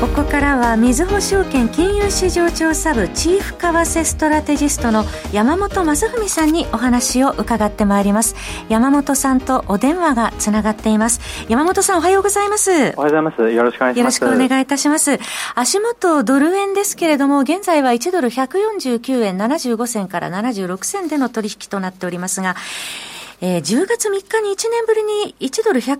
[0.00, 8.36] ここからはみずほ証券金融市場調査部チーフ為替ストラテジストの山本雅文さんにお話を伺ってまいります。
[8.68, 11.20] 山本さんとお電話がつながっています。
[11.48, 12.70] 山本さんおはようございます。
[12.70, 13.50] おはようございます。
[13.50, 13.98] よろしくお願いします。
[13.98, 15.18] よろしくお願いいたします。
[15.56, 22.54] 足元ドル円ですけれども現在は1ドル149円75銭から76銭での取引となっておりますが
[23.40, 25.98] えー、10月3日に1年ぶりに1ドル150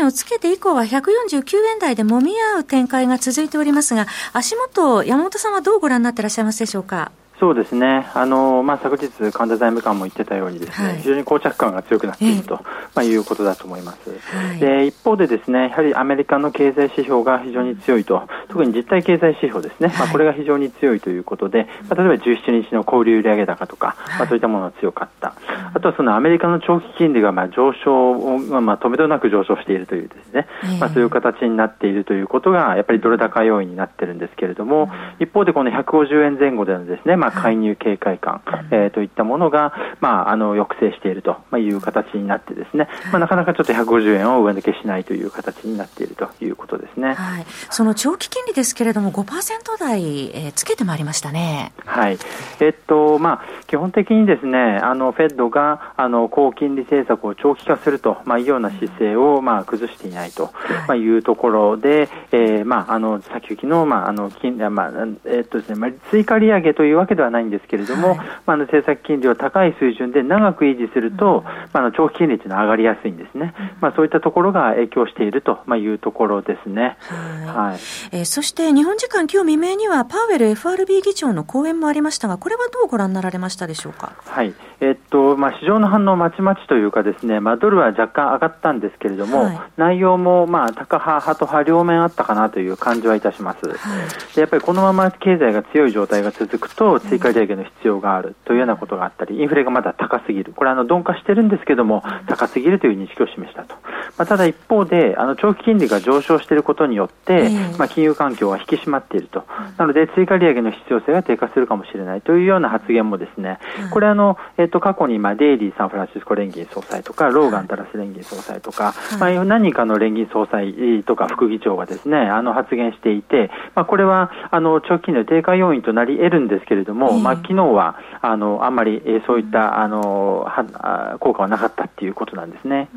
[0.00, 7.12] 円をつけて以降は149円台でもみ合う展開が続いておりますが、足元、山本さんはどうご覧になってらっしゃいますでしょうか？
[7.40, 12.66] そうですね、あのまあ、昨日、神田財務官も言ってたようにですね、はい、非常に膠着感が強くなっていると、ま
[12.96, 25.34] あ、いうことだと思います、はい、で一方で、ですねやはりアメリカの経済指標が非常に強いと、特に実体経済指標ですね、はい、まあ、これが非常に強いということで、まあ、例えば17日の小売売上高とか、まあ、そういったものが強かった、
[25.72, 30.46] あとはそのアメリカの長期金利がまあ上昇を、まあ、止めどなく上昇しているというですね、
[30.78, 38.42] まあ、そういう形になっているということが、やっぱりドル高要因になっているんですけれども、一方でこの150円前後でのですね、まあ、介入警戒快感、
[38.72, 51.72] えー、といったものが、まあ、あの抑制しているという形になってですね、まあ、なかなかちょっと150円を上抜けしないという形になっているということですね、はい、その長期金利ですけれども5%台、えー、つけてまいりましたね。
[51.84, 52.18] はい。
[52.60, 60.52] えっとまあ、基本的にですねあのフェッドがあの高金利政策を長期化すると、まあ、いうような姿勢を、まあ、崩していないと、
[60.88, 64.90] まあ、いうところで、えーまあ、あの先行きの,、まあ、あの金まあ
[65.24, 77.70] えー、っとですねまあ、追加利上げというわけではないんですけれども、はい、まあ、の政策金利を高い水準で長く維持すると、まあ、の長期金利というのは上がりやすいんですね、まあ、そういったところが影響しているというところですね、はい。
[77.70, 77.78] はい。
[78.12, 84.12] えー、そして日本時間今日未明にはパウエル FRB 議長の講演もありましたが、これはどうご覧になられましたでしょうか？
[84.24, 103.74] はいえー、っとまあ、市場の反応まちまちというか、ですね、まあ、ドルは若干上がったんですけれども、はい、内容も、まあ、高派、派と派両面あったかなという感じはいたします、はい、でやっぱりこのまま経済が強い状態が続くと、追加利上げの必要があるというようなことがあったり、インフレがまだ高すぎる、これあの鈍化してるんですけども、高すぎるという認識を示したと、
[104.16, 109.44] まあ、ただ一方で、あの長期金利が上昇していることによって、まあ、金融環境は引き締まっていると、
[109.76, 113.58] なので追加利上げの必要性が低下するかもしれないというような発言もですね、
[113.90, 132.88] これあの、えー、と過去に、まあ、デイリー・サンフランシスコ連銀総裁とか、ローガン・ダラス連銀総裁とか、まあ、何人かの連銀総裁とか副議長がですねあの発言していて、まあ、これはあの長期金利の低下要因となり得るんですけれども、まあ、昨日はあのあんまり、えー、そういったあのは効果はなかったっていうことなんですね。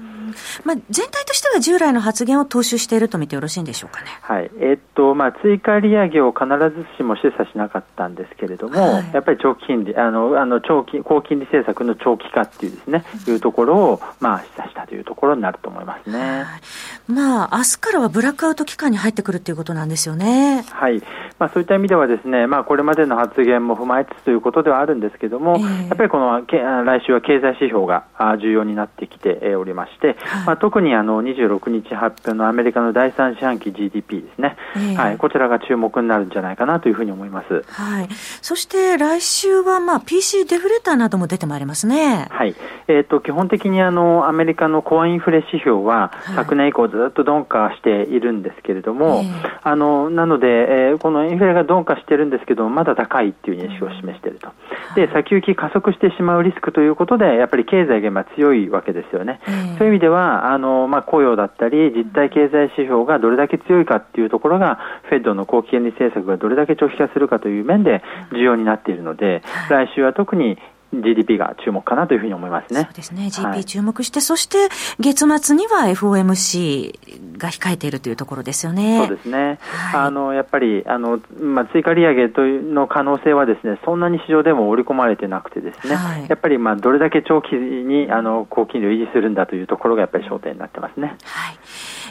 [0.63, 4.07] まあ、全体としては従来の発言を踏襲していると見てよろしいんでしょうかね。
[4.21, 4.51] はい。
[4.59, 16.19] えー、っと、まあ、追加利上げを必ずしも示唆しなかったんですけれども、はい、やっぱり長期金利、あの、あの長期、高金利政策の長期化っていうですね、いうところを、まあ、示唆したというところになると思いますね。
[16.19, 20.65] はい、まあ、明日からはブラックアウト期間に入ってくるということなんですよね。
[20.69, 21.01] はい。
[21.39, 28.05] まあ、そういった意味ではですね、まあ、これまでの発言も踏まえつつということではあるんですけれども、えー、やっぱりこのけ来週は経済指標が
[28.39, 38.09] 重要になってきておりまして、はい、まあ、特にあの26日発表のアメリカの第3四半期 GDP ですね、えー、はい、こちらが注目になるんじゃないかなというふうに思います、はい、
[38.41, 42.55] そして来週は、まあ、PC デフレーターなども出てまいりますね、はい
[42.87, 54.51] えーと、基本的にあのアメリカのコアインフレ指標は、昨年以降ずっと鈍化しているんですけれども、えー、あのなので、えー、このインフレが鈍化しているんですけどまだ高いっていう認識を示していると。
[54.95, 59.39] で先行き加速してしまうリスクということで、やっぱり経済が今強いわけですよね。
[59.77, 70.57] そういう意味では、あのまあ、雇用だったり、実体経済指標がどれだけ強いかっていうところが、フェッドの高金利政策がどれだけ長期化するかという面で重要になっているので、来週は特に
[71.01, 72.83] GDP が注目かなというふうに思いますね。
[72.83, 73.29] そうですね。
[73.29, 74.57] GDP 注目して、はい、そして
[74.99, 79.05] 月末には FOMC が控えているというところですよね。
[79.07, 79.59] そうですね。
[79.61, 91.17] はい、あの、やっぱり、あの、まあ、追加利上げというの可能性はですね、そんなに市場でも織り込まれてなくてですね、はい、やっぱり、まあ、どれだけ長期に、あの、高金利を維持するんだというところがやっぱり焦点になってますね。
[91.23, 91.55] はい。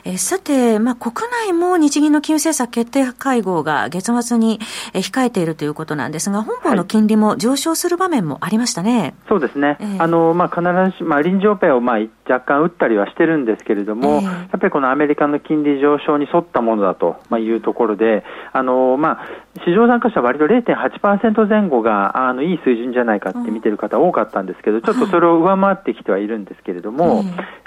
[0.04, 4.58] えさて、まあ、国内も日銀の金融政策決定会合が月末に
[4.94, 9.14] 控えているということなんですが、本邦の金利も上昇する場面もありましたね。
[9.28, 9.76] そうですね。
[9.80, 10.62] えー、あの、まあ、必
[10.92, 19.26] ずし、まあ、臨場ペアを、まあ、一若干打ったりはしてるんですけれども、えー、やっぱりこのアメリカの金利上昇に沿ったものだというところで、あのまあ、
[19.64, 27.22] 市場参加者は割と0.8%前後があのいい水準じゃないかって見てる方多かったんですけど、ちょっとそれを上回ってきてはいるんですけれども、や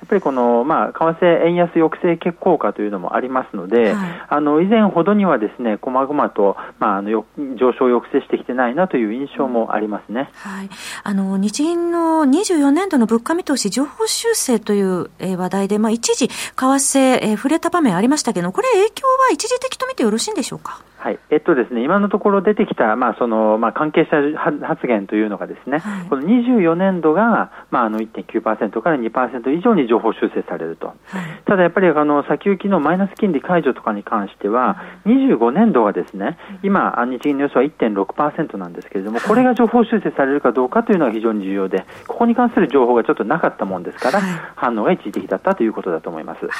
[0.05, 7.25] っぱりこの、まあ、為替円安抑制結効果というのもありますので、はい、あの以前ほどにはですね、こまごまと、まあ、あの上
[7.73, 10.29] 昇を抑制してきてないなという印象もありますね。
[10.33, 10.69] はい、
[11.03, 20.81] あの日銀の24年度の物価見通し情報修正という、話題で、まあ、一時、為替、えー、触れた場面ありましたけど、これ影響は一時的と見てよろしいんでしょうか。
[21.05, 24.17] はい、えっとですね、今のところ出てきた、まあ、その、まあ、関係者
[24.65, 30.87] 発言というのがですね、はい、この24年度が、まあ、あの1.9%から2%以上に情報修正されると。
[30.87, 30.97] はい、
[31.45, 46.47] ただやっぱり、あの、先行きのマイナス金利解除とかに関しては、25年度はですね、今、日銀の予想は1.6%なんですけれども、これが情報修正されるかどうかというのが非常に重要で、ここに関する情報がちょっとなかったもんですから、はい、反応が一時的だったということだと思います。
[46.47, 46.51] はい。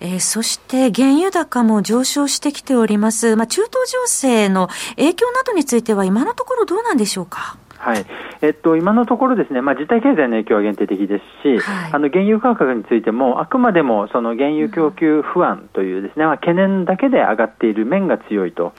[0.00, 3.36] えー、そして、原油高も上昇してきております。
[3.36, 7.56] まあ、中東情勢の影響などについては、今のところどうなんでしょうか？
[7.78, 8.04] はい。
[8.40, 18.74] えっと、今のところですね、まあ、実体経済の影響は限定的ですし、はい、あの原油価格についても、あくまでもその原油供給不安というですね、まあ、懸念だけで上がっている面が強いと、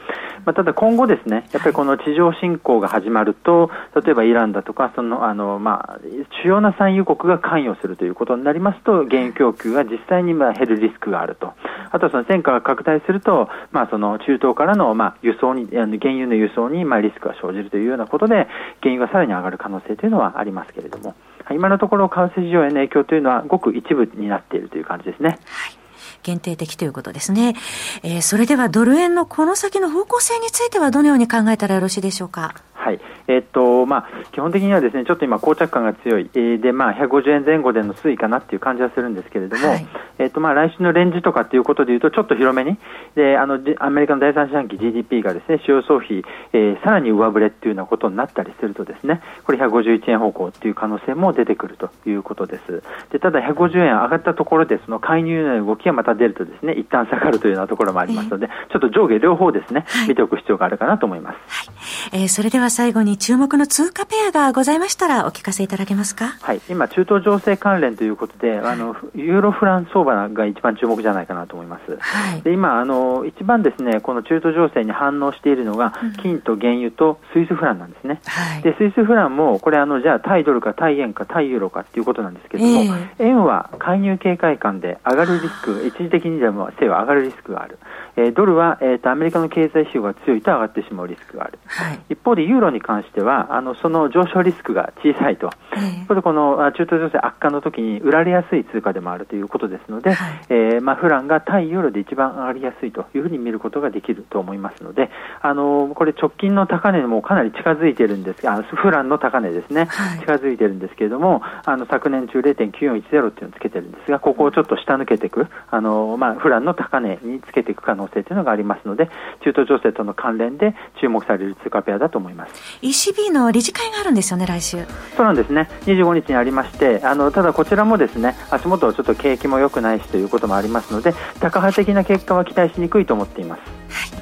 [0.45, 3.69] まあ、ただ今後ですね、やっぱりこの地上侵攻が始まると、
[4.03, 5.99] 例えばイランだとか、そのあのまあ、
[6.43, 11.53] 主要な産油国が関与するということになりますと、原油供給が実際にまあ減るリスクがあると、
[11.91, 18.47] あとはその戦火が拡大すると、まあ、その中東からのまあ輸送に、原油の輸送にまあリスクが生じるというようなことで、
[18.81, 21.15] 原油がさらに上がる可能性というのはありますけれども、
[21.51, 25.29] 今のところ、為替市場への影響というのは、ごく一部になっているという感じですね。
[25.29, 25.35] は
[25.69, 25.78] い
[26.23, 27.55] 限定的ということですね。
[28.03, 32.55] えー、それではドル円のこの先の方向性についてはどのように考えたらよろしいでしょうか？
[32.89, 32.99] はい。
[33.27, 39.87] えー、っと、まあ、基本的にはですね、ちょっと今、膠着感が強い、えー、で、まあ、150円前後での推移かなっていう感じはするんですけれども、はい、
[40.17, 42.77] えー、っと、まあ、来週のレンジとかっていうことでいうと、ちょっと広めに、
[43.15, 52.83] で、あの、アメリカの第三四半期 GDP がですね、主要総費、えー、さらに上振れっていうようなことになったりするとですね、これ151円方向っていう可能性も出てくるということです。
[53.11, 61.71] で、ただ150円上がったところで、その介入の動きがまた出るとですね、一旦下がるというようなところもありますので、ちょっと上下両方ですね、見ておく必要があるかなと思います。
[62.11, 66.37] はい、えー、それでは最後に注目の通貨ペアがございましたらお聞かせいただけますか？
[66.41, 71.97] はい、今中東情勢関連ということで、あのユーロフラン相場が一番注目じゃないかなと思います。
[71.99, 78.21] はい、で今あの一番ですねこの中東情勢に反応しているのが、金と原油とスイスフランなんですね。
[78.25, 87.77] はい、でスイスフランもこれあのじゃあ対ドルか対円か対ユーロかっていうことなんですけれども、えー、円は介入警戒感で上がるリスク、一時的にでもせは上がるリスクがある。
[88.15, 105.09] えー、ドルは、えーと、アメリカの経済指標が強いと上がってしまうリスクがある、はい、一方でユーロに関してはあのその上昇リスクが小さいと、えー、この中東情勢悪化の時に売られやすい通貨でもあるということですので、はい、えー、まあ、フランが対ユーロで一番上がりやすいというふうに見ることができると思いますので、
[105.41, 119.09] あのこれ、直近の高値もかなり近づいているんですが、フランの高値ですね、はい、近づいているんですけれども、あの昨年中0.9410っていうのをつけてるんですが、ここをちょっと下抜けていく、あのまあ、フランの高値につけていく可能性というのがありますので、
[119.41, 122.48] 中東情勢との関連で注目される通貨ペアだと思います
[122.81, 124.77] ECB の理事会があるんですよね、来週。
[125.15, 133.61] そうなんですね、25日にありまして、あのただこちらもですね足元、ちょっと景気も良くないしということもありますので、高派的な結果は期待しにくいと思っています。
[133.89, 134.19] はい。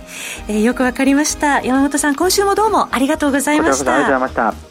[0.50, 1.62] えー、よくわかりました。
[1.62, 3.94] 山本さん今週もどうもありがとうございました。
[3.94, 4.68] ありがとうございました。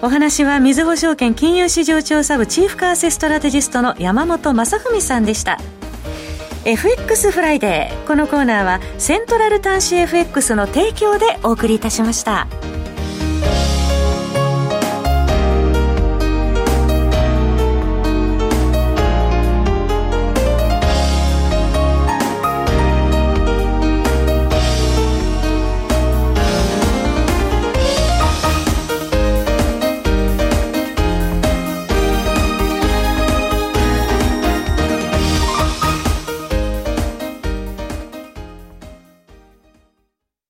[0.00, 5.58] お話はみずほ証券金融市場調査部チーフカーセストラテジストの山本正文さんでした。
[6.64, 8.06] FX フライデー。
[8.06, 12.46] このコーナーはセントラル端子 FX の提供でお送りいたしました。